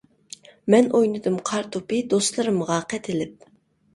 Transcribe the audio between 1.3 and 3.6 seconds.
قار توپى، دوستلىرىمغا قېتىلىپ.